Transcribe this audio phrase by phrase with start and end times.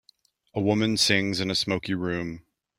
[0.55, 2.43] A woman sings in a smokey room.